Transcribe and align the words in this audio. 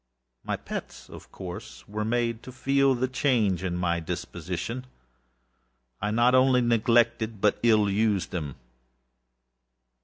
My 0.43 0.57
pets, 0.57 1.11
of 1.11 1.31
course, 1.31 1.87
were 1.87 2.03
made 2.03 2.41
to 2.41 2.51
feel 2.51 2.95
the 2.95 3.07
change 3.07 3.63
in 3.63 3.75
my 3.77 3.99
disposition. 3.99 4.87
I 6.01 6.09
not 6.09 6.33
only 6.33 6.59
neglected, 6.61 7.39
but 7.39 7.59
ill 7.61 7.87
used 7.87 8.31
them. 8.31 8.55